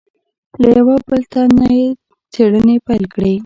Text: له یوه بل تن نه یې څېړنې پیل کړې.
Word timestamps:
له 0.61 0.67
یوه 0.77 0.95
بل 1.09 1.21
تن 1.31 1.49
نه 1.59 1.67
یې 1.77 1.85
څېړنې 2.33 2.75
پیل 2.87 3.03
کړې. 3.13 3.33